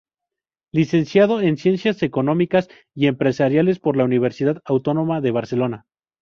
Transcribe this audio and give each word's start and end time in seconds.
Licenciado 0.73 1.41
en 1.41 1.57
Ciencias 1.57 2.01
Económicas 2.01 2.69
y 2.95 3.05
Empresariales 3.05 3.77
por 3.77 3.97
la 3.97 4.03
Universidad 4.03 4.59
Autónoma 4.65 5.21
de 5.21 5.29
Barcelona. 5.29 5.85